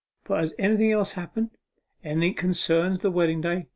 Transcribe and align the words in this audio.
But 0.25 0.39
has 0.39 0.55
anything 0.57 0.91
else 0.91 1.11
happened 1.11 1.51
anything 2.03 2.33
that 2.33 2.39
concerns 2.41 3.01
the 3.01 3.11
wedding 3.11 3.43
to 3.43 3.55
day? 3.55 3.67